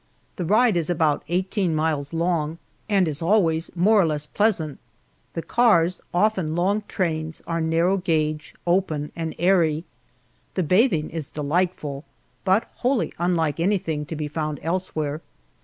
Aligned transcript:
The 0.37 0.45
ride 0.45 0.77
is 0.77 0.89
about 0.89 1.23
eighteen 1.29 1.75
miles 1.75 2.11
long, 2.11 2.57
and 2.89 3.07
is 3.07 3.21
always 3.21 3.69
more 3.75 4.01
or 4.01 4.05
less 4.07 4.25
pleasant. 4.25 4.79
The 5.33 5.43
cars, 5.43 6.01
often 6.11 6.55
long 6.55 6.81
trains, 6.87 7.43
are 7.45 7.61
narrow 7.61 7.97
gauge, 7.97 8.55
open, 8.65 9.11
and 9.15 9.35
airy. 9.37 9.85
The 10.55 10.63
bathing 10.63 11.11
is 11.11 11.29
delightful, 11.29 12.03
but 12.43 12.71
wholly 12.77 13.13
unlike 13.19 13.59
anything 13.59 14.07
to 14.07 14.15
be 14.15 14.27
found 14.27 14.59
elsewhere. 14.63 15.21